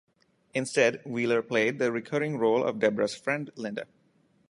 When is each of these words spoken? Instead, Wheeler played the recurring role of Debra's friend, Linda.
Instead, 0.55 0.99
Wheeler 1.05 1.43
played 1.43 1.77
the 1.77 1.91
recurring 1.91 2.39
role 2.39 2.63
of 2.63 2.79
Debra's 2.79 3.13
friend, 3.15 3.51
Linda. 3.55 3.85